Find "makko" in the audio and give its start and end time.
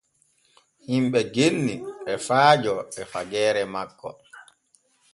3.73-4.09